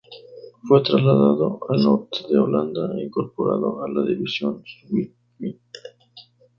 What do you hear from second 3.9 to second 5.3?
División Schmidt.